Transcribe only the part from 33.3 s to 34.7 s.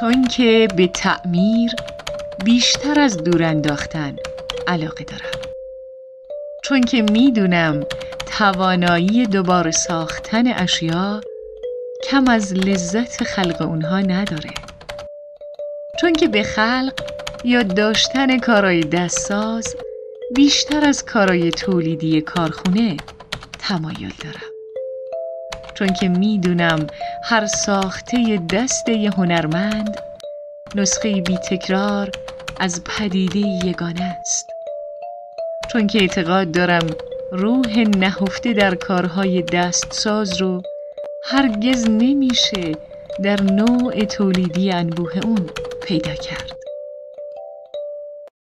یگانه است.